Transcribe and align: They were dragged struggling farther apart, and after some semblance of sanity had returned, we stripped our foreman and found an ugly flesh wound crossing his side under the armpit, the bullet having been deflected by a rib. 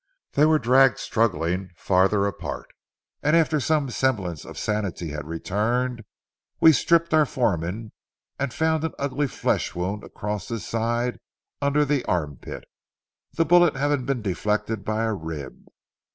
They 0.31 0.47
were 0.47 0.57
dragged 0.57 0.97
struggling 0.97 1.69
farther 1.75 2.25
apart, 2.25 2.73
and 3.21 3.35
after 3.35 3.59
some 3.59 3.87
semblance 3.91 4.45
of 4.45 4.57
sanity 4.57 5.09
had 5.09 5.27
returned, 5.27 6.05
we 6.59 6.73
stripped 6.73 7.13
our 7.13 7.27
foreman 7.27 7.91
and 8.39 8.51
found 8.51 8.83
an 8.83 8.93
ugly 8.97 9.27
flesh 9.27 9.75
wound 9.75 10.03
crossing 10.15 10.55
his 10.55 10.67
side 10.67 11.19
under 11.61 11.85
the 11.85 12.03
armpit, 12.05 12.63
the 13.33 13.45
bullet 13.45 13.75
having 13.75 14.07
been 14.07 14.23
deflected 14.23 14.83
by 14.83 15.03
a 15.03 15.13
rib. 15.13 15.67